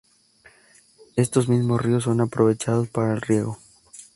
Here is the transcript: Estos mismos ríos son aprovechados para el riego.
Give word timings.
Estos 1.15 1.47
mismos 1.47 1.79
ríos 1.79 2.05
son 2.05 2.21
aprovechados 2.21 2.87
para 2.89 3.13
el 3.13 3.21
riego. 3.21 3.59